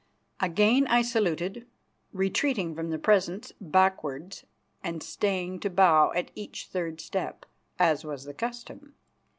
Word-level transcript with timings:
Again 0.39 0.87
I 0.87 1.03
saluted, 1.03 1.67
retreating 2.11 2.73
from 2.73 2.89
the 2.89 2.97
presence 2.97 3.51
backwards 3.61 4.45
and 4.83 5.03
staying 5.03 5.59
to 5.59 5.69
bow 5.69 6.11
at 6.15 6.31
each 6.33 6.65
third 6.69 6.99
step, 6.99 7.45
as 7.77 8.03
was 8.03 8.23
the 8.23 8.33
custom. 8.33 8.95